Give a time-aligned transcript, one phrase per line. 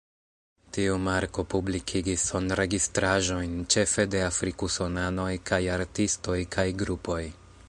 [0.77, 7.25] Tiu marko publikigis sonregistraĵojn ĉefe de afrik-usonanoj kaj artistoj kaj grupoj.